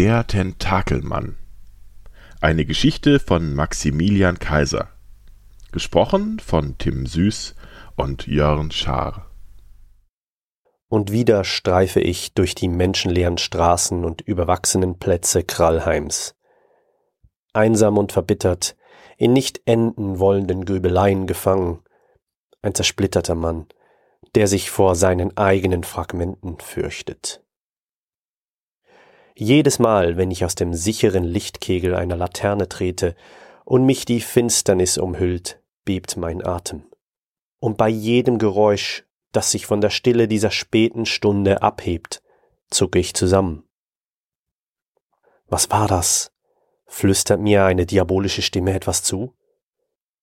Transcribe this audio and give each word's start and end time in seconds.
Der 0.00 0.26
Tentakelmann. 0.26 1.36
Eine 2.40 2.64
Geschichte 2.64 3.20
von 3.20 3.54
Maximilian 3.54 4.38
Kaiser. 4.38 4.88
Gesprochen 5.72 6.38
von 6.38 6.78
Tim 6.78 7.04
Süß 7.04 7.54
und 7.96 8.26
Jörn 8.26 8.70
Schaar. 8.70 9.30
Und 10.88 11.12
wieder 11.12 11.44
streife 11.44 12.00
ich 12.00 12.32
durch 12.32 12.54
die 12.54 12.68
menschenleeren 12.68 13.36
Straßen 13.36 14.06
und 14.06 14.22
überwachsenen 14.22 14.98
Plätze 14.98 15.44
Krallheims. 15.44 16.34
Einsam 17.52 17.98
und 17.98 18.12
verbittert, 18.12 18.76
in 19.18 19.34
nicht 19.34 19.60
enden 19.66 20.18
wollenden 20.18 20.64
Grübeleien 20.64 21.26
gefangen, 21.26 21.80
ein 22.62 22.74
zersplitterter 22.74 23.34
Mann, 23.34 23.66
der 24.34 24.46
sich 24.46 24.70
vor 24.70 24.94
seinen 24.94 25.36
eigenen 25.36 25.84
Fragmenten 25.84 26.58
fürchtet. 26.58 27.44
Jedes 29.42 29.78
Mal, 29.78 30.18
wenn 30.18 30.30
ich 30.30 30.44
aus 30.44 30.54
dem 30.54 30.74
sicheren 30.74 31.24
Lichtkegel 31.24 31.94
einer 31.94 32.14
Laterne 32.14 32.68
trete 32.68 33.16
und 33.64 33.86
mich 33.86 34.04
die 34.04 34.20
Finsternis 34.20 34.98
umhüllt, 34.98 35.62
bebt 35.86 36.18
mein 36.18 36.44
Atem. 36.44 36.84
Und 37.58 37.78
bei 37.78 37.88
jedem 37.88 38.36
Geräusch, 38.36 39.06
das 39.32 39.50
sich 39.50 39.64
von 39.64 39.80
der 39.80 39.88
Stille 39.88 40.28
dieser 40.28 40.50
späten 40.50 41.06
Stunde 41.06 41.62
abhebt, 41.62 42.22
zucke 42.68 42.98
ich 42.98 43.14
zusammen. 43.14 43.64
Was 45.46 45.70
war 45.70 45.88
das? 45.88 46.32
Flüstert 46.84 47.40
mir 47.40 47.64
eine 47.64 47.86
diabolische 47.86 48.42
Stimme 48.42 48.74
etwas 48.74 49.02
zu? 49.02 49.34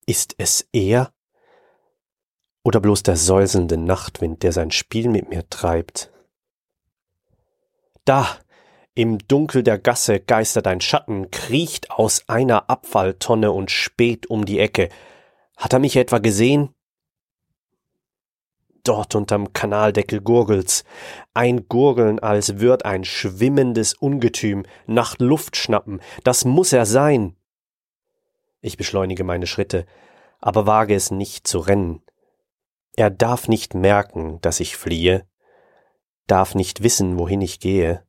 Ist 0.05 0.35
es 0.37 0.69
er? 0.71 1.11
Oder 2.63 2.79
bloß 2.79 3.01
der 3.01 3.17
säuselnde 3.17 3.77
Nachtwind, 3.77 4.43
der 4.43 4.51
sein 4.51 4.69
Spiel 4.69 5.09
mit 5.09 5.27
mir 5.27 5.49
treibt? 5.49 6.11
Da, 8.05 8.37
im 8.97 9.19
Dunkel 9.19 9.61
der 9.61 9.77
Gasse 9.77 10.19
geistert 10.19 10.65
ein 10.65 10.81
Schatten, 10.81 11.29
kriecht 11.29 11.91
aus 11.91 12.27
einer 12.27 12.67
Abfalltonne 12.67 13.51
und 13.51 13.69
späht 13.69 14.27
um 14.27 14.43
die 14.43 14.57
Ecke. 14.57 14.89
Hat 15.55 15.73
er 15.73 15.77
mich 15.77 15.95
etwa 15.97 16.17
gesehen? 16.17 16.73
Dort 18.83 19.13
unterm 19.13 19.53
Kanaldeckel 19.53 20.19
gurgelt's. 20.21 20.83
Ein 21.35 21.67
Gurgeln, 21.67 22.17
als 22.17 22.57
würd 22.57 22.85
ein 22.85 23.03
schwimmendes 23.03 23.93
Ungetüm 23.93 24.65
nach 24.87 25.19
Luft 25.19 25.57
schnappen. 25.57 26.01
Das 26.23 26.43
muss 26.43 26.73
er 26.73 26.87
sein. 26.87 27.35
Ich 28.61 28.77
beschleunige 28.77 29.23
meine 29.23 29.45
Schritte, 29.45 29.85
aber 30.39 30.65
wage 30.65 30.95
es 30.95 31.11
nicht 31.11 31.47
zu 31.47 31.59
rennen. 31.59 32.01
Er 32.95 33.11
darf 33.11 33.47
nicht 33.47 33.75
merken, 33.75 34.41
dass 34.41 34.59
ich 34.59 34.75
fliehe, 34.75 35.27
darf 36.25 36.55
nicht 36.55 36.81
wissen, 36.81 37.19
wohin 37.19 37.41
ich 37.41 37.59
gehe. 37.59 38.06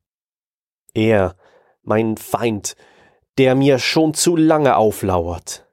Er, 0.93 1.35
mein 1.83 2.17
Feind, 2.17 2.75
der 3.37 3.55
mir 3.55 3.79
schon 3.79 4.13
zu 4.13 4.35
lange 4.35 4.75
auflauert. 4.75 5.65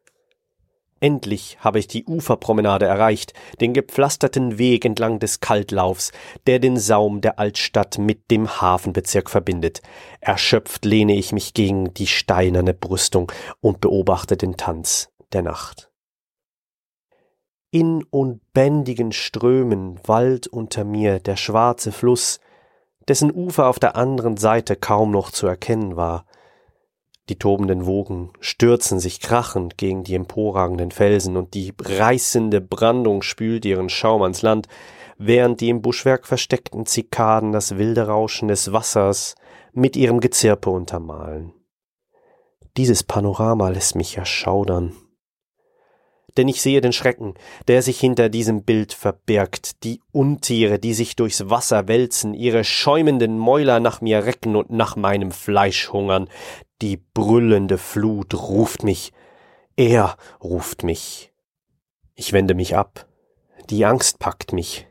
Endlich 0.98 1.58
habe 1.60 1.78
ich 1.78 1.88
die 1.88 2.06
Uferpromenade 2.06 2.86
erreicht, 2.86 3.34
den 3.60 3.74
gepflasterten 3.74 4.58
Weg 4.58 4.84
entlang 4.84 5.18
des 5.18 5.40
Kaltlaufs, 5.40 6.12
der 6.46 6.58
den 6.58 6.78
Saum 6.78 7.20
der 7.20 7.38
Altstadt 7.38 7.98
mit 7.98 8.30
dem 8.30 8.60
Hafenbezirk 8.60 9.28
verbindet. 9.28 9.82
Erschöpft 10.20 10.84
lehne 10.84 11.14
ich 11.14 11.32
mich 11.32 11.52
gegen 11.52 11.92
die 11.92 12.06
steinerne 12.06 12.72
Brüstung 12.72 13.30
und 13.60 13.80
beobachte 13.80 14.36
den 14.36 14.56
Tanz 14.56 15.10
der 15.32 15.42
Nacht 15.42 15.90
in 17.76 18.04
unbändigen 18.04 19.12
Strömen 19.12 20.00
wallt 20.06 20.46
unter 20.46 20.82
mir 20.82 21.18
der 21.18 21.36
schwarze 21.36 21.92
Fluss, 21.92 22.40
dessen 23.08 23.32
Ufer 23.32 23.66
auf 23.66 23.78
der 23.78 23.96
anderen 23.96 24.36
Seite 24.36 24.76
kaum 24.76 25.10
noch 25.10 25.30
zu 25.30 25.46
erkennen 25.46 25.96
war. 25.96 26.26
Die 27.28 27.38
tobenden 27.38 27.86
Wogen 27.86 28.32
stürzen 28.40 29.00
sich 29.00 29.20
krachend 29.20 29.78
gegen 29.78 30.04
die 30.04 30.14
emporragenden 30.14 30.90
Felsen 30.92 31.36
und 31.36 31.54
die 31.54 31.72
reißende 31.80 32.60
Brandung 32.60 33.22
spült 33.22 33.64
ihren 33.64 33.88
Schaum 33.88 34.22
ans 34.22 34.42
Land, 34.42 34.68
während 35.18 35.60
die 35.60 35.70
im 35.70 35.82
Buschwerk 35.82 36.26
versteckten 36.26 36.86
Zikaden 36.86 37.52
das 37.52 37.78
wilde 37.78 38.06
Rauschen 38.06 38.48
des 38.48 38.72
Wassers 38.72 39.34
mit 39.72 39.96
ihrem 39.96 40.20
Gezirpe 40.20 40.70
untermalen. 40.70 41.52
Dieses 42.76 43.02
Panorama 43.02 43.70
lässt 43.70 43.96
mich 43.96 44.16
erschaudern 44.16 44.92
denn 46.36 46.48
ich 46.48 46.62
sehe 46.62 46.80
den 46.80 46.92
Schrecken, 46.92 47.34
der 47.68 47.82
sich 47.82 47.98
hinter 47.98 48.28
diesem 48.28 48.62
Bild 48.62 48.92
verbirgt, 48.92 49.84
die 49.84 50.00
Untiere, 50.12 50.78
die 50.78 50.94
sich 50.94 51.16
durchs 51.16 51.48
Wasser 51.48 51.88
wälzen, 51.88 52.34
ihre 52.34 52.64
schäumenden 52.64 53.38
Mäuler 53.38 53.80
nach 53.80 54.00
mir 54.00 54.24
recken 54.24 54.56
und 54.56 54.70
nach 54.70 54.96
meinem 54.96 55.30
Fleisch 55.30 55.90
hungern. 55.90 56.28
Die 56.82 56.96
brüllende 56.96 57.78
Flut 57.78 58.34
ruft 58.34 58.82
mich, 58.82 59.12
er 59.76 60.16
ruft 60.42 60.82
mich. 60.82 61.32
Ich 62.14 62.32
wende 62.32 62.54
mich 62.54 62.76
ab. 62.76 63.06
Die 63.68 63.84
Angst 63.84 64.18
packt 64.18 64.52
mich. 64.52 64.86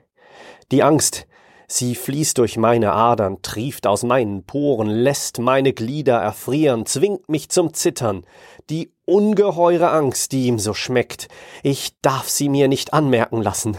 Die 0.71 0.83
Angst, 0.83 1.27
Sie 1.67 1.95
fließt 1.95 2.37
durch 2.37 2.57
meine 2.57 2.93
Adern, 2.93 3.41
trieft 3.41 3.87
aus 3.87 4.03
meinen 4.03 4.43
Poren, 4.43 4.87
lässt 4.87 5.39
meine 5.39 5.73
Glieder 5.73 6.17
erfrieren, 6.17 6.85
zwingt 6.85 7.27
mich 7.27 7.49
zum 7.49 7.73
Zittern. 7.73 8.25
Die 8.69 8.91
ungeheure 9.05 9.89
Angst, 9.89 10.31
die 10.31 10.45
ihm 10.45 10.59
so 10.59 10.73
schmeckt, 10.73 11.27
ich 11.63 11.99
darf 12.01 12.29
sie 12.29 12.49
mir 12.49 12.67
nicht 12.67 12.93
anmerken 12.93 13.41
lassen. 13.41 13.77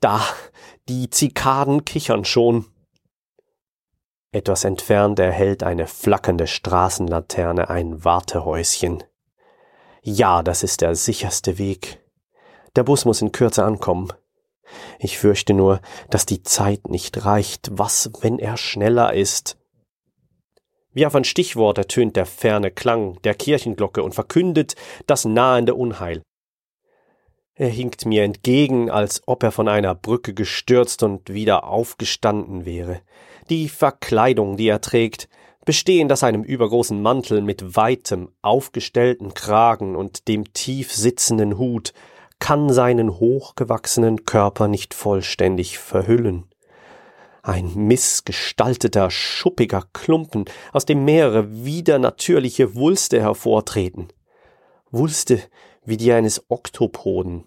Da, 0.00 0.22
die 0.88 1.10
Zikaden 1.10 1.84
kichern 1.84 2.24
schon. 2.24 2.66
Etwas 4.32 4.62
entfernt 4.62 5.18
erhellt 5.18 5.64
eine 5.64 5.88
flackernde 5.88 6.46
Straßenlaterne 6.46 7.68
ein 7.68 8.04
Wartehäuschen. 8.04 9.02
Ja, 10.02 10.42
das 10.42 10.62
ist 10.62 10.80
der 10.80 10.94
sicherste 10.94 11.58
Weg. 11.58 12.00
Der 12.76 12.84
Bus 12.84 13.04
muss 13.04 13.20
in 13.20 13.32
Kürze 13.32 13.64
ankommen. 13.64 14.12
Ich 14.98 15.18
fürchte 15.18 15.54
nur, 15.54 15.80
dass 16.10 16.26
die 16.26 16.42
Zeit 16.42 16.88
nicht 16.88 17.24
reicht. 17.24 17.70
Was, 17.72 18.10
wenn 18.20 18.38
er 18.38 18.56
schneller 18.56 19.14
ist? 19.14 19.56
Wie 20.92 21.06
auf 21.06 21.14
ein 21.14 21.24
Stichwort 21.24 21.78
ertönt 21.78 22.16
der 22.16 22.26
ferne 22.26 22.70
Klang 22.70 23.20
der 23.22 23.34
Kirchenglocke 23.34 24.02
und 24.02 24.14
verkündet 24.14 24.74
das 25.06 25.24
nahende 25.24 25.74
Unheil. 25.74 26.22
Er 27.54 27.68
hinkt 27.68 28.06
mir 28.06 28.24
entgegen, 28.24 28.90
als 28.90 29.22
ob 29.26 29.42
er 29.42 29.52
von 29.52 29.68
einer 29.68 29.94
Brücke 29.94 30.34
gestürzt 30.34 31.02
und 31.02 31.32
wieder 31.32 31.64
aufgestanden 31.64 32.64
wäre. 32.64 33.02
Die 33.50 33.68
Verkleidung, 33.68 34.56
die 34.56 34.68
er 34.68 34.80
trägt, 34.80 35.28
bestehend 35.64 36.10
aus 36.10 36.24
einem 36.24 36.42
übergroßen 36.42 37.00
Mantel 37.00 37.42
mit 37.42 37.76
weitem, 37.76 38.32
aufgestellten 38.42 39.34
Kragen 39.34 39.94
und 39.94 40.26
dem 40.26 40.52
tief 40.52 40.92
sitzenden 40.92 41.58
Hut, 41.58 41.92
kann 42.40 42.72
seinen 42.72 43.20
hochgewachsenen 43.20 44.24
Körper 44.24 44.66
nicht 44.66 44.94
vollständig 44.94 45.78
verhüllen. 45.78 46.46
Ein 47.42 47.72
missgestalteter, 47.74 49.10
schuppiger 49.10 49.84
Klumpen, 49.92 50.44
aus 50.72 50.84
dem 50.84 51.04
mehrere 51.04 51.64
widernatürliche 51.64 52.74
Wulste 52.74 53.20
hervortreten. 53.20 54.08
Wulste 54.90 55.40
wie 55.84 55.96
die 55.96 56.12
eines 56.12 56.44
Oktopoden. 56.50 57.44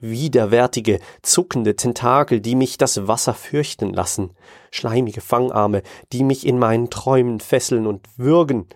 Widerwärtige, 0.00 0.98
zuckende 1.22 1.76
Tentakel, 1.76 2.40
die 2.40 2.54
mich 2.54 2.78
das 2.78 3.06
Wasser 3.06 3.34
fürchten 3.34 3.92
lassen. 3.92 4.30
Schleimige 4.70 5.20
Fangarme, 5.20 5.82
die 6.12 6.24
mich 6.24 6.46
in 6.46 6.58
meinen 6.58 6.90
Träumen 6.90 7.40
fesseln 7.40 7.86
und 7.86 8.06
würgen 8.16 8.66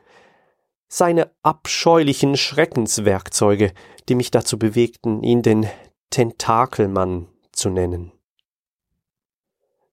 seine 0.89 1.31
abscheulichen 1.43 2.37
Schreckenswerkzeuge, 2.37 3.73
die 4.09 4.15
mich 4.15 4.31
dazu 4.31 4.59
bewegten, 4.59 5.23
ihn 5.23 5.43
den 5.43 5.69
Tentakelmann 6.11 7.29
zu 7.53 7.71
nennen. 7.71 8.13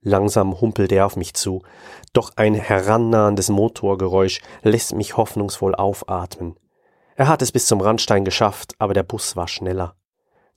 Langsam 0.01 0.59
humpelt 0.59 0.91
er 0.91 1.05
auf 1.05 1.15
mich 1.15 1.35
zu, 1.35 1.61
doch 2.11 2.31
ein 2.35 2.55
herannahendes 2.55 3.49
Motorgeräusch 3.49 4.41
lässt 4.63 4.95
mich 4.95 5.15
hoffnungsvoll 5.15 5.75
aufatmen. 5.75 6.55
Er 7.15 7.27
hat 7.27 7.41
es 7.43 7.51
bis 7.51 7.67
zum 7.67 7.81
Randstein 7.81 8.25
geschafft, 8.25 8.73
aber 8.79 8.93
der 8.93 9.03
Bus 9.03 9.35
war 9.35 9.47
schneller. 9.47 9.95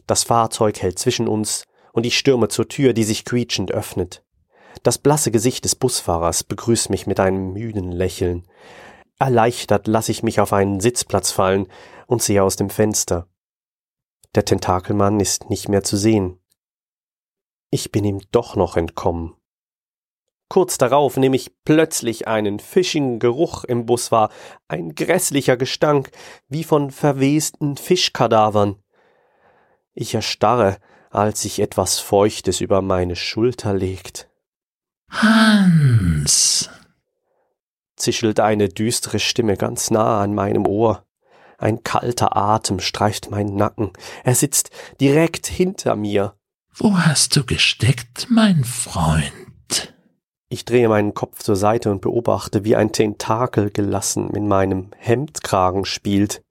Das 0.07 0.23
Fahrzeug 0.23 0.81
hält 0.81 0.99
zwischen 0.99 1.29
uns 1.29 1.65
und 1.93 2.07
ich 2.07 2.17
stürme 2.17 2.49
zur 2.49 2.69
Tür, 2.69 2.95
die 2.95 3.05
sich 3.05 3.25
quietschend 3.25 3.71
öffnet. 3.71 4.23
Das 4.83 4.99
blasse 4.99 5.31
Gesicht 5.31 5.65
des 5.65 5.75
Busfahrers 5.75 6.43
begrüßt 6.43 6.91
mich 6.91 7.07
mit 7.07 7.21
einem 7.21 7.53
müden 7.53 7.93
Lächeln. 7.93 8.47
Erleichtert 9.19 9.87
lasse 9.87 10.11
ich 10.11 10.23
mich 10.23 10.41
auf 10.41 10.53
einen 10.53 10.81
Sitzplatz 10.81 11.31
fallen 11.31 11.69
und 12.07 12.23
sehe 12.23 12.43
aus 12.43 12.57
dem 12.57 12.71
Fenster. 12.71 13.29
Der 14.35 14.45
Tentakelmann 14.45 15.21
ist 15.21 15.51
nicht 15.51 15.69
mehr 15.69 15.85
zu 15.85 15.97
sehen. 15.97 16.41
Ich 17.71 17.93
bin 17.93 18.05
ihm 18.05 18.21
doch 18.31 18.57
noch 18.57 18.77
entkommen. 18.77 19.35
Kurz 20.49 20.79
darauf 20.79 21.17
nehme 21.17 21.37
ich 21.37 21.53
plötzlich 21.65 22.29
einen 22.29 22.61
fischigen 22.61 23.19
Geruch 23.19 23.65
im 23.65 23.87
Bus 23.87 24.13
wahr, 24.13 24.31
ein 24.69 24.95
grässlicher 24.95 25.57
Gestank, 25.57 26.11
wie 26.49 26.65
von 26.65 26.91
verwesten 26.91 27.77
Fischkadavern. 27.77 28.77
Ich 29.95 30.15
erstarre, 30.15 30.79
als 31.11 31.43
sich 31.43 31.61
etwas 31.61 31.99
Feuchtes 31.99 32.61
über 32.61 32.83
meine 32.83 33.17
Schulter 33.17 33.73
legt. 33.73 34.29
Hans, 35.09 36.71
zischelt 37.97 38.41
eine 38.41 38.69
düstere 38.69 39.19
Stimme 39.19 39.57
ganz 39.57 39.91
nah 39.91 40.21
an 40.21 40.35
meinem 40.35 40.67
Ohr. 40.67 41.07
Ein 41.65 41.83
kalter 41.83 42.37
Atem 42.37 42.79
streift 42.79 43.31
meinen 43.31 43.57
Nacken. 43.57 43.93
Er 44.23 44.35
sitzt 44.35 44.69
direkt 45.01 45.47
hinter 45.47 45.97
mir. 45.97 46.35
Wo 46.75 46.99
hast 46.99 47.37
du 47.37 47.47
gesteckt, 47.47 48.27
mein 48.29 48.65
Freund? 48.65 49.95
Ich 50.51 50.67
drehe 50.67 50.91
meinen 50.91 51.15
Kopf 51.15 51.43
zur 51.43 51.57
Seite 51.57 51.91
und 51.91 52.03
beobachte, 52.03 52.65
wie 52.65 52.77
ein 52.77 52.93
Tentakel 52.93 53.71
gelassen 53.71 54.29
in 54.35 54.47
meinem 54.47 54.91
Hemdkragen 54.99 55.87
spielt. 55.87 56.43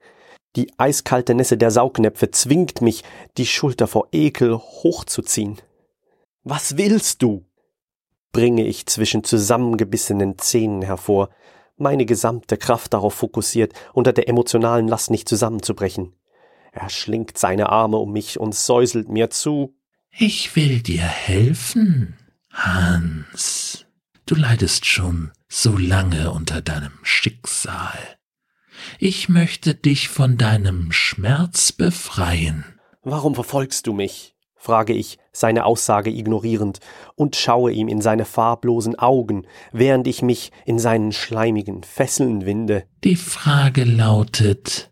Die 0.55 0.73
eiskalte 0.79 1.35
Nässe 1.35 1.57
der 1.57 1.69
Saugnäpfe 1.69 2.31
zwingt 2.31 2.81
mich, 2.81 3.03
die 3.37 3.45
Schulter 3.45 3.85
vor 3.85 4.07
Ekel 4.11 4.57
hochzuziehen. 4.57 5.61
Was 6.43 6.75
willst 6.77 7.21
du? 7.21 7.45
bringe 8.31 8.65
ich 8.65 8.87
zwischen 8.87 9.23
zusammengebissenen 9.23 10.39
Zähnen 10.39 10.81
hervor, 10.81 11.29
meine 11.77 12.05
gesamte 12.05 12.57
Kraft 12.57 12.93
darauf 12.93 13.13
fokussiert, 13.13 13.73
unter 13.93 14.13
der 14.13 14.27
emotionalen 14.27 14.87
Last 14.87 15.11
nicht 15.11 15.27
zusammenzubrechen. 15.27 16.13
Er 16.71 16.89
schlingt 16.89 17.37
seine 17.37 17.69
Arme 17.69 17.97
um 17.97 18.11
mich 18.11 18.39
und 18.39 18.55
säuselt 18.55 19.09
mir 19.09 19.29
zu. 19.29 19.75
Ich 20.11 20.55
will 20.55 20.81
dir 20.81 21.03
helfen, 21.03 22.17
Hans. 22.51 23.85
Du 24.25 24.35
leidest 24.35 24.85
schon 24.85 25.31
so 25.49 25.77
lange 25.77 26.31
unter 26.31 26.61
deinem 26.61 26.97
Schicksal. 27.03 27.99
Ich 28.99 29.29
möchte 29.29 29.75
dich 29.75 30.09
von 30.09 30.37
deinem 30.37 30.91
Schmerz 30.91 31.71
befreien. 31.71 32.79
Warum 33.01 33.35
verfolgst 33.35 33.85
du 33.87 33.93
mich? 33.93 34.32
Frage 34.63 34.93
ich, 34.93 35.17
seine 35.33 35.65
Aussage 35.65 36.09
ignorierend, 36.09 36.79
und 37.15 37.35
schaue 37.35 37.71
ihm 37.73 37.89
in 37.89 37.99
seine 37.99 38.23
farblosen 38.23 38.97
Augen, 38.97 39.45
während 39.73 40.07
ich 40.07 40.21
mich 40.21 40.51
in 40.65 40.79
seinen 40.79 41.11
schleimigen 41.11 41.83
Fesseln 41.83 42.45
winde. 42.45 42.85
Die 43.03 43.17
Frage 43.17 43.83
lautet, 43.83 44.91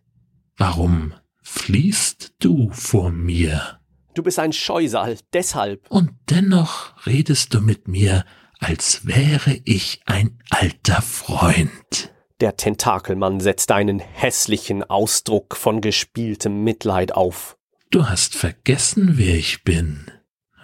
warum 0.58 1.14
fliehst 1.42 2.34
du 2.40 2.70
vor 2.72 3.12
mir? 3.12 3.80
Du 4.14 4.24
bist 4.24 4.40
ein 4.40 4.52
Scheusal, 4.52 5.18
deshalb. 5.32 5.90
Und 5.90 6.12
dennoch 6.30 6.94
redest 7.06 7.54
du 7.54 7.62
mit 7.62 7.88
mir, 7.88 8.26
als 8.60 9.06
wäre 9.08 9.62
ich 9.64 10.02
ein 10.06 10.38
alter 10.50 11.02
Freund. 11.02 12.14
Der 12.42 12.58
Tentakelmann 12.58 13.40
setzt 13.40 13.72
einen 13.72 14.00
hässlichen 14.00 14.84
Ausdruck 14.84 15.56
von 15.56 15.80
gespieltem 15.80 16.64
Mitleid 16.64 17.16
auf. 17.16 17.56
Du 17.92 18.08
hast 18.08 18.36
vergessen, 18.36 19.18
wer 19.18 19.36
ich 19.36 19.66
bin. 19.66 20.10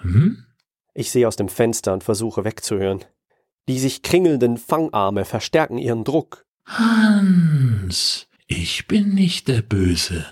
Hm? 0.02 0.46
Ich 0.94 1.12
sehe 1.12 1.28
aus 1.28 1.36
dem 1.36 1.50
Fenster 1.50 1.92
und 1.92 2.06
versuche 2.06 2.46
wegzuhören. 2.46 3.04
Die 3.68 3.80
sich 3.80 4.02
kringelnden 4.02 4.56
Fangarme 4.56 5.26
verstärken 5.26 5.78
ihren 5.78 6.06
Druck. 6.06 6.46
Hans, 6.66 8.30
ich 8.48 8.88
bin 8.88 9.14
nicht 9.14 9.50
der 9.50 9.62
Böse. 9.62 10.26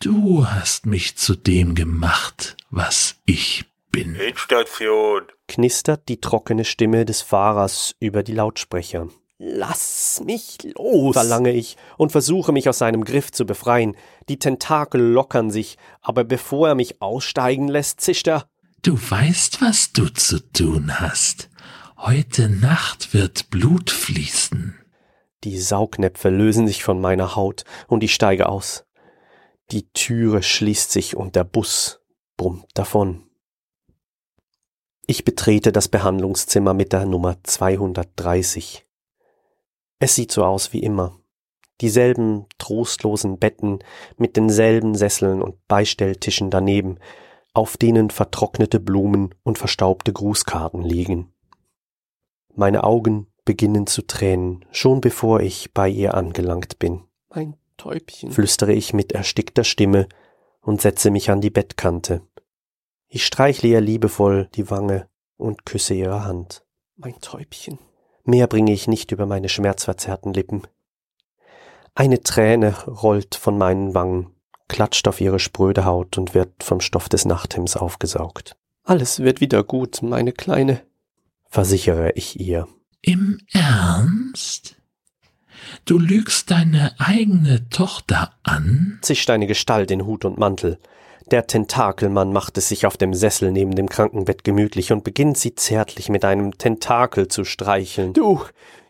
Du 0.00 0.44
hast 0.44 0.86
mich 0.86 1.16
zu 1.16 1.36
dem 1.36 1.76
gemacht, 1.76 2.56
was 2.68 3.20
ich 3.24 3.66
bin. 3.92 4.16
Endstation, 4.16 5.22
knistert 5.46 6.08
die 6.08 6.20
trockene 6.20 6.64
Stimme 6.64 7.04
des 7.04 7.22
Fahrers 7.22 7.94
über 8.00 8.24
die 8.24 8.34
Lautsprecher. 8.34 9.08
Lass 9.40 10.20
mich 10.24 10.58
los, 10.76 11.14
verlange 11.14 11.52
ich 11.52 11.76
und 11.96 12.10
versuche 12.10 12.50
mich 12.50 12.68
aus 12.68 12.78
seinem 12.78 13.04
Griff 13.04 13.30
zu 13.30 13.46
befreien. 13.46 13.96
Die 14.28 14.40
Tentakel 14.40 15.00
lockern 15.00 15.52
sich, 15.52 15.78
aber 16.00 16.24
bevor 16.24 16.68
er 16.68 16.74
mich 16.74 17.00
aussteigen 17.00 17.68
lässt, 17.68 18.00
zischt 18.00 18.26
er. 18.26 18.48
Du 18.82 18.98
weißt, 18.98 19.62
was 19.62 19.92
du 19.92 20.08
zu 20.08 20.40
tun 20.52 20.98
hast. 20.98 21.50
Heute 21.96 22.48
Nacht 22.48 23.14
wird 23.14 23.50
Blut 23.50 23.90
fließen. 23.90 24.76
Die 25.44 25.58
Saugnäpfe 25.58 26.30
lösen 26.30 26.66
sich 26.66 26.82
von 26.82 27.00
meiner 27.00 27.36
Haut 27.36 27.64
und 27.86 28.02
ich 28.02 28.14
steige 28.14 28.48
aus. 28.48 28.86
Die 29.70 29.88
Türe 29.92 30.42
schließt 30.42 30.90
sich 30.90 31.16
und 31.16 31.36
der 31.36 31.44
Bus 31.44 32.00
brummt 32.36 32.66
davon. 32.74 33.22
Ich 35.06 35.24
betrete 35.24 35.70
das 35.70 35.88
Behandlungszimmer 35.88 36.74
mit 36.74 36.92
der 36.92 37.06
Nummer 37.06 37.36
230. 37.44 38.87
Es 39.98 40.14
sieht 40.14 40.32
so 40.32 40.44
aus 40.44 40.72
wie 40.72 40.80
immer. 40.80 41.18
Dieselben 41.80 42.46
trostlosen 42.58 43.38
Betten 43.38 43.80
mit 44.16 44.36
denselben 44.36 44.94
Sesseln 44.94 45.42
und 45.42 45.66
Beistelltischen 45.68 46.50
daneben, 46.50 46.98
auf 47.52 47.76
denen 47.76 48.10
vertrocknete 48.10 48.80
Blumen 48.80 49.34
und 49.42 49.58
verstaubte 49.58 50.12
Grußkarten 50.12 50.82
liegen. 50.82 51.32
Meine 52.54 52.84
Augen 52.84 53.28
beginnen 53.44 53.86
zu 53.86 54.02
tränen, 54.02 54.64
schon 54.70 55.00
bevor 55.00 55.40
ich 55.40 55.72
bei 55.72 55.88
ihr 55.88 56.14
angelangt 56.14 56.78
bin. 56.78 57.04
Mein 57.30 57.56
Täubchen, 57.76 58.32
flüstere 58.32 58.72
ich 58.72 58.92
mit 58.92 59.12
erstickter 59.12 59.64
Stimme 59.64 60.08
und 60.60 60.80
setze 60.80 61.10
mich 61.10 61.30
an 61.30 61.40
die 61.40 61.50
Bettkante. 61.50 62.22
Ich 63.08 63.24
streichle 63.24 63.68
ihr 63.68 63.80
liebevoll 63.80 64.48
die 64.54 64.70
Wange 64.70 65.08
und 65.36 65.64
küsse 65.64 65.94
ihre 65.94 66.24
Hand. 66.24 66.64
Mein 66.96 67.18
Täubchen. 67.20 67.78
Mehr 68.28 68.46
bringe 68.46 68.74
ich 68.74 68.86
nicht 68.88 69.10
über 69.10 69.24
meine 69.24 69.48
schmerzverzerrten 69.48 70.34
Lippen. 70.34 70.66
Eine 71.94 72.22
Träne 72.22 72.76
rollt 72.84 73.34
von 73.34 73.56
meinen 73.56 73.94
Wangen, 73.94 74.34
klatscht 74.68 75.08
auf 75.08 75.22
ihre 75.22 75.38
spröde 75.38 75.86
Haut 75.86 76.18
und 76.18 76.34
wird 76.34 76.62
vom 76.62 76.82
Stoff 76.82 77.08
des 77.08 77.24
Nachthemds 77.24 77.74
aufgesaugt. 77.74 78.54
Alles 78.84 79.20
wird 79.20 79.40
wieder 79.40 79.64
gut, 79.64 80.02
meine 80.02 80.32
Kleine, 80.32 80.82
versichere 81.48 82.12
ich 82.16 82.38
ihr. 82.38 82.68
Im 83.00 83.40
Ernst? 83.50 84.76
Du 85.86 85.98
lügst 85.98 86.50
deine 86.50 86.96
eigene 86.98 87.70
Tochter 87.70 88.34
an? 88.42 88.98
zischt 89.00 89.30
eine 89.30 89.46
Gestalt 89.46 89.90
in 89.90 90.04
Hut 90.04 90.26
und 90.26 90.36
Mantel. 90.36 90.78
Der 91.30 91.46
Tentakelmann 91.46 92.32
macht 92.32 92.56
es 92.56 92.68
sich 92.68 92.86
auf 92.86 92.96
dem 92.96 93.12
Sessel 93.12 93.52
neben 93.52 93.74
dem 93.74 93.88
Krankenbett 93.88 94.44
gemütlich 94.44 94.92
und 94.92 95.04
beginnt 95.04 95.36
sie 95.36 95.54
zärtlich 95.54 96.08
mit 96.08 96.24
einem 96.24 96.56
Tentakel 96.56 97.28
zu 97.28 97.44
streicheln. 97.44 98.14
Du, 98.14 98.40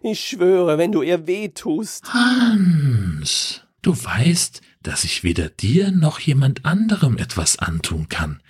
ich 0.02 0.20
schwöre, 0.20 0.78
wenn 0.78 0.92
du 0.92 1.02
ihr 1.02 1.26
weh 1.26 1.48
tust. 1.48 2.04
Hans, 2.12 3.62
du 3.82 3.92
weißt, 3.92 4.60
dass 4.82 5.02
ich 5.02 5.24
weder 5.24 5.48
dir 5.48 5.90
noch 5.90 6.20
jemand 6.20 6.64
anderem 6.64 7.18
etwas 7.18 7.58
antun 7.58 8.08
kann. 8.08 8.40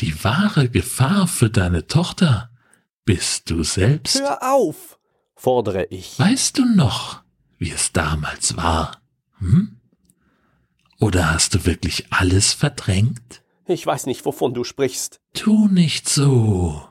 Die 0.00 0.24
wahre 0.24 0.68
Gefahr 0.68 1.28
für 1.28 1.48
deine 1.48 1.86
Tochter 1.86 2.50
bist 3.04 3.50
du 3.50 3.62
selbst. 3.62 4.20
Hör 4.20 4.52
auf, 4.52 4.98
fordere 5.36 5.84
ich. 5.90 6.18
Weißt 6.18 6.58
du 6.58 6.64
noch, 6.64 7.22
wie 7.58 7.70
es 7.70 7.92
damals 7.92 8.56
war? 8.56 9.00
Hm? 9.38 9.77
Oder 11.00 11.32
hast 11.32 11.54
du 11.54 11.64
wirklich 11.64 12.06
alles 12.10 12.52
verdrängt? 12.52 13.42
Ich 13.66 13.86
weiß 13.86 14.06
nicht, 14.06 14.24
wovon 14.24 14.54
du 14.54 14.64
sprichst. 14.64 15.20
Tu 15.34 15.68
nicht 15.68 16.08
so. 16.08 16.82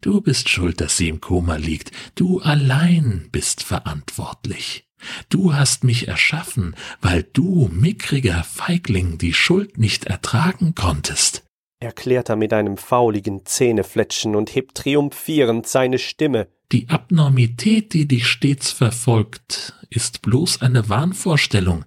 Du 0.00 0.20
bist 0.20 0.48
schuld, 0.48 0.80
dass 0.80 0.96
sie 0.96 1.08
im 1.08 1.20
Koma 1.20 1.56
liegt. 1.56 1.90
Du 2.14 2.40
allein 2.40 3.28
bist 3.32 3.62
verantwortlich. 3.62 4.86
Du 5.28 5.54
hast 5.54 5.84
mich 5.84 6.08
erschaffen, 6.08 6.74
weil 7.00 7.22
du, 7.22 7.68
mickriger 7.72 8.44
Feigling, 8.44 9.18
die 9.18 9.34
Schuld 9.34 9.76
nicht 9.78 10.06
ertragen 10.06 10.74
konntest. 10.74 11.44
Erklärt 11.80 12.30
er 12.30 12.36
mit 12.36 12.52
einem 12.54 12.78
fauligen 12.78 13.44
Zähnefletschen 13.44 14.36
und 14.36 14.54
hebt 14.54 14.76
triumphierend 14.76 15.66
seine 15.66 15.98
Stimme. 15.98 16.48
Die 16.72 16.88
Abnormität, 16.88 17.92
die 17.92 18.08
dich 18.08 18.26
stets 18.26 18.70
verfolgt, 18.70 19.74
ist 19.90 20.22
bloß 20.22 20.62
eine 20.62 20.88
Wahnvorstellung, 20.88 21.84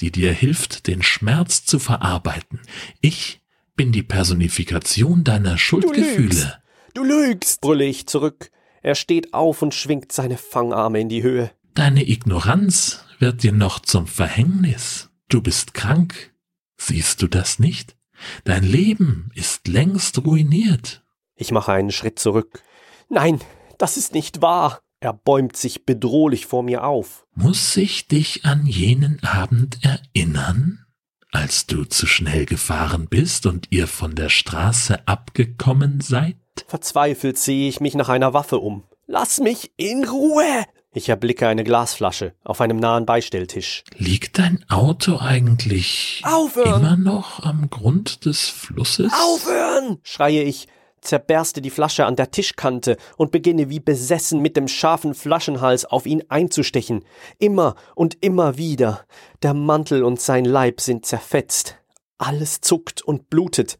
die 0.00 0.10
dir 0.10 0.32
hilft, 0.32 0.86
den 0.86 1.02
Schmerz 1.02 1.64
zu 1.64 1.78
verarbeiten. 1.78 2.60
Ich 3.00 3.40
bin 3.76 3.92
die 3.92 4.02
Personifikation 4.02 5.24
deiner 5.24 5.58
Schuldgefühle. 5.58 6.60
Du 6.94 7.04
lügst, 7.04 7.04
du 7.04 7.04
lügst, 7.04 7.60
brülle 7.60 7.84
ich 7.84 8.06
zurück. 8.06 8.50
Er 8.82 8.94
steht 8.94 9.34
auf 9.34 9.62
und 9.62 9.74
schwingt 9.74 10.12
seine 10.12 10.36
Fangarme 10.36 11.00
in 11.00 11.08
die 11.08 11.22
Höhe. 11.22 11.50
Deine 11.74 12.08
Ignoranz 12.08 13.04
wird 13.18 13.42
dir 13.42 13.52
noch 13.52 13.78
zum 13.80 14.06
Verhängnis. 14.06 15.10
Du 15.28 15.42
bist 15.42 15.74
krank. 15.74 16.34
Siehst 16.76 17.22
du 17.22 17.28
das 17.28 17.58
nicht? 17.58 17.96
Dein 18.44 18.64
Leben 18.64 19.30
ist 19.34 19.68
längst 19.68 20.24
ruiniert. 20.24 21.04
Ich 21.36 21.52
mache 21.52 21.72
einen 21.72 21.92
Schritt 21.92 22.18
zurück. 22.18 22.62
Nein, 23.08 23.40
das 23.78 23.96
ist 23.96 24.12
nicht 24.12 24.42
wahr. 24.42 24.80
Er 25.00 25.12
bäumt 25.12 25.56
sich 25.56 25.86
bedrohlich 25.86 26.46
vor 26.46 26.64
mir 26.64 26.84
auf. 26.84 27.24
Muss 27.34 27.76
ich 27.76 28.08
dich 28.08 28.44
an 28.44 28.66
jenen 28.66 29.22
Abend 29.22 29.78
erinnern, 29.84 30.84
als 31.30 31.66
du 31.66 31.84
zu 31.84 32.06
schnell 32.06 32.46
gefahren 32.46 33.06
bist 33.08 33.46
und 33.46 33.68
ihr 33.70 33.86
von 33.86 34.16
der 34.16 34.28
Straße 34.28 35.06
abgekommen 35.06 36.00
seid? 36.00 36.36
Verzweifelt 36.66 37.38
sehe 37.38 37.68
ich 37.68 37.80
mich 37.80 37.94
nach 37.94 38.08
einer 38.08 38.34
Waffe 38.34 38.58
um. 38.58 38.82
Lass 39.06 39.38
mich 39.38 39.70
in 39.76 40.04
Ruhe! 40.04 40.64
Ich 40.92 41.08
erblicke 41.08 41.46
eine 41.46 41.62
Glasflasche 41.62 42.34
auf 42.42 42.60
einem 42.60 42.78
nahen 42.78 43.06
Beistelltisch. 43.06 43.84
Liegt 43.96 44.38
dein 44.38 44.64
Auto 44.68 45.18
eigentlich 45.18 46.22
Aufhören! 46.24 46.80
immer 46.80 46.96
noch 46.96 47.44
am 47.44 47.70
Grund 47.70 48.24
des 48.24 48.48
Flusses? 48.48 49.12
Aufhören! 49.12 49.98
schreie 50.02 50.42
ich, 50.42 50.66
zerberste 51.00 51.62
die 51.62 51.70
Flasche 51.70 52.06
an 52.06 52.16
der 52.16 52.30
Tischkante 52.30 52.96
und 53.16 53.32
beginne 53.32 53.70
wie 53.70 53.80
besessen 53.80 54.40
mit 54.40 54.56
dem 54.56 54.68
scharfen 54.68 55.14
Flaschenhals 55.14 55.84
auf 55.84 56.06
ihn 56.06 56.22
einzustechen. 56.28 57.04
Immer 57.38 57.74
und 57.94 58.18
immer 58.22 58.56
wieder. 58.56 59.04
Der 59.42 59.54
Mantel 59.54 60.04
und 60.04 60.20
sein 60.20 60.44
Leib 60.44 60.80
sind 60.80 61.06
zerfetzt. 61.06 61.76
Alles 62.18 62.60
zuckt 62.60 63.02
und 63.02 63.30
blutet. 63.30 63.78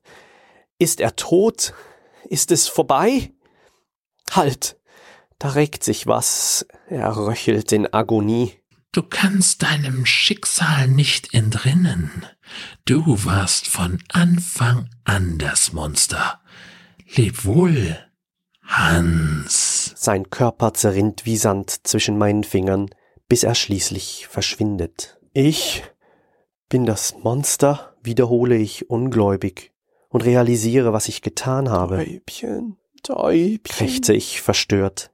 Ist 0.78 1.00
er 1.00 1.16
tot? 1.16 1.74
Ist 2.28 2.50
es 2.50 2.68
vorbei? 2.68 3.32
Halt! 4.30 4.76
Da 5.38 5.50
regt 5.50 5.84
sich 5.84 6.06
was. 6.08 6.66
Er 6.88 7.16
röchelt 7.16 7.70
in 7.70 7.92
Agonie. 7.92 8.58
Du 8.90 9.02
kannst 9.02 9.62
deinem 9.62 10.06
Schicksal 10.06 10.88
nicht 10.88 11.34
entrinnen. 11.34 12.26
Du 12.84 13.24
warst 13.24 13.68
von 13.68 14.02
Anfang 14.08 14.88
an 15.04 15.38
das 15.38 15.72
Monster. 15.72 16.40
Leb 17.16 17.44
wohl, 17.44 17.96
Hans. 18.62 19.94
Sein 19.96 20.30
Körper 20.30 20.74
zerrinnt 20.74 21.24
wie 21.24 21.36
Sand 21.36 21.86
zwischen 21.86 22.18
meinen 22.18 22.44
Fingern, 22.44 22.90
bis 23.28 23.44
er 23.44 23.54
schließlich 23.54 24.26
verschwindet. 24.28 25.18
Ich 25.32 25.82
bin 26.68 26.84
das 26.84 27.16
Monster, 27.22 27.94
wiederhole 28.02 28.56
ich 28.56 28.90
ungläubig 28.90 29.72
und 30.10 30.24
realisiere, 30.24 30.92
was 30.92 31.08
ich 31.08 31.22
getan 31.22 31.70
habe. 31.70 31.96
Täubchen, 31.96 32.76
Täubchen. 33.02 33.62
krächze 33.64 34.12
ich 34.12 34.42
verstört. 34.42 35.10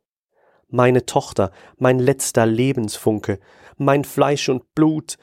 Meine 0.69 1.07
Tochter, 1.07 1.53
mein 1.77 2.01
letzter 2.01 2.47
Lebensfunke, 2.47 3.39
mein 3.77 4.05
Fleisch 4.05 4.49
und 4.49 4.75
Blut, 4.75 5.17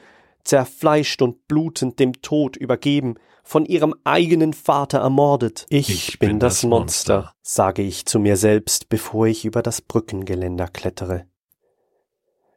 zerfleischt 0.44 1.20
und 1.20 1.46
blutend 1.48 1.98
dem 1.98 2.20
Tod 2.22 2.56
übergeben, 2.56 3.16
von 3.42 3.66
ihrem 3.66 3.94
eigenen 4.04 4.52
Vater 4.52 4.98
ermordet. 4.98 5.66
Ich, 5.68 5.90
Ich 5.90 6.18
bin, 6.18 6.30
bin 6.30 6.38
das 6.40 6.60
das 6.60 6.62
Monster, 6.64 7.14
Monster. 7.16 7.34
sage 7.42 7.82
ich 7.82 8.06
zu 8.06 8.18
mir 8.18 8.36
selbst, 8.36 8.88
bevor 8.88 9.26
ich 9.26 9.44
über 9.44 9.62
das 9.62 9.82
Brückengeländer 9.82 10.68
klettere. 10.68 11.26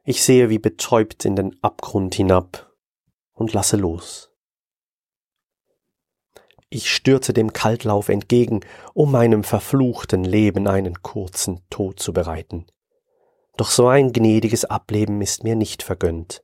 Ich 0.04 0.24
sehe 0.24 0.50
wie 0.50 0.60
betäubt 0.60 1.26
in 1.26 1.36
den 1.36 1.56
Abgrund 1.64 2.14
hinab 2.16 2.72
und 3.34 3.54
lasse 3.54 3.76
los. 3.78 4.32
Ich 6.70 6.92
stürze 6.92 7.34
dem 7.34 7.54
Kaltlauf 7.54 8.10
entgegen, 8.10 8.60
um 8.94 9.12
meinem 9.12 9.44
verfluchten 9.44 10.24
Leben 10.24 10.68
einen 10.68 11.02
kurzen 11.02 11.62
Tod 11.70 12.00
zu 12.00 12.12
bereiten. 12.14 12.66
Doch 13.58 13.72
so 13.72 13.88
ein 13.88 14.12
gnädiges 14.12 14.66
Ableben 14.66 15.22
ist 15.22 15.44
mir 15.44 15.56
nicht 15.56 15.84
vergönnt. 15.84 16.44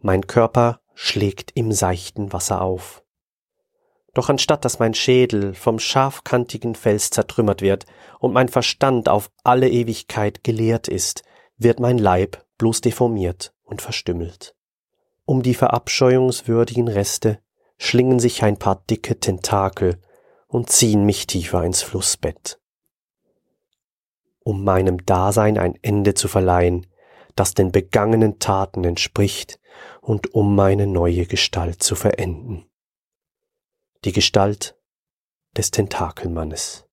Mein 0.00 0.26
Körper 0.26 0.80
schlägt 0.94 1.52
im 1.54 1.70
seichten 1.72 2.32
Wasser 2.32 2.60
auf. 2.62 3.04
Doch 4.14 4.28
anstatt 4.28 4.64
dass 4.64 4.78
mein 4.78 4.94
Schädel 4.94 5.54
vom 5.54 5.78
scharfkantigen 5.78 6.74
Fels 6.74 7.10
zertrümmert 7.10 7.62
wird 7.62 7.86
und 8.18 8.32
mein 8.32 8.48
Verstand 8.48 9.08
auf 9.08 9.30
alle 9.44 9.68
Ewigkeit 9.68 10.42
geleert 10.42 10.88
ist, 10.88 11.22
wird 11.56 11.78
mein 11.78 11.98
Leib 11.98 12.44
bloß 12.58 12.80
deformiert 12.80 13.52
und 13.62 13.82
verstümmelt. 13.82 14.54
Um 15.24 15.42
die 15.42 15.54
verabscheuungswürdigen 15.54 16.88
Reste 16.88 17.38
schlingen 17.78 18.18
sich 18.18 18.42
ein 18.42 18.58
paar 18.58 18.82
dicke 18.90 19.20
Tentakel 19.20 20.00
und 20.48 20.70
ziehen 20.70 21.06
mich 21.06 21.26
tiefer 21.26 21.62
ins 21.62 21.82
Flussbett. 21.82 22.58
Um 24.42 24.64
meinem 24.64 25.04
Dasein 25.06 25.56
ein 25.56 25.78
Ende 25.82 26.14
zu 26.14 26.26
verleihen, 26.26 26.86
das 27.36 27.54
den 27.54 27.70
begangenen 27.70 28.38
Taten 28.38 28.84
entspricht 28.84 29.60
und 30.00 30.34
um 30.34 30.56
meine 30.56 30.86
neue 30.86 31.26
Gestalt 31.26 31.82
zu 31.82 31.94
verenden. 31.94 32.69
Die 34.06 34.12
Gestalt 34.12 34.78
des 35.58 35.72
Tentakelmannes. 35.72 36.86